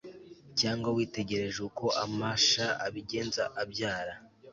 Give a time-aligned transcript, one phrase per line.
[0.59, 4.13] cyangwa witegereje uko amasha abigenza abyara